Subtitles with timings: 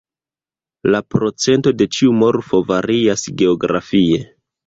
[0.95, 4.19] La procento de ĉiu morfo varias geografie.